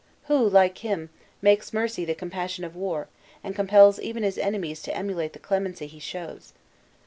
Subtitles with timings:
[0.23, 1.11] Who, like him,
[1.43, 3.07] makes mercy the companion of war,
[3.43, 6.53] and compels even his enemies to emulate the clemency he shows?